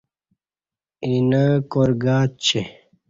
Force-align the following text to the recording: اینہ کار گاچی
اینہ 1.05 1.43
کار 1.71 1.89
گاچی 2.03 2.61